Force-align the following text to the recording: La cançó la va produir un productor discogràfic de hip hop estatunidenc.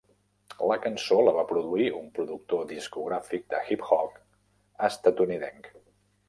La 0.69 0.77
cançó 0.85 1.17
la 1.27 1.33
va 1.35 1.43
produir 1.51 1.89
un 1.97 2.07
productor 2.15 2.63
discogràfic 2.71 3.45
de 3.55 3.61
hip 3.75 3.85
hop 3.99 4.17
estatunidenc. 4.91 5.71